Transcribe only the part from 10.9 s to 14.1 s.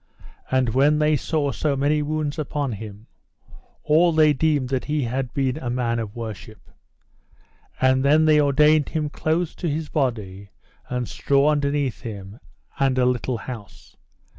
straw underneath him, and a little house.